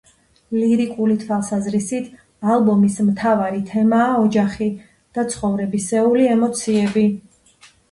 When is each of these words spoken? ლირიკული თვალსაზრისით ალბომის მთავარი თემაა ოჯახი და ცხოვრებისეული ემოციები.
ლირიკული 0.59 1.17
თვალსაზრისით 1.23 2.07
ალბომის 2.55 2.97
მთავარი 3.11 3.63
თემაა 3.73 4.09
ოჯახი 4.25 4.73
და 5.19 5.29
ცხოვრებისეული 5.37 6.29
ემოციები. 6.35 7.09